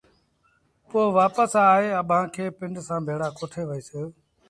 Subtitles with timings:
[0.89, 3.89] پوء وآپس آئي اڀآنٚ کي پنڊ سآݩٚ ڀيڙآ ڪوٺي وهيٚس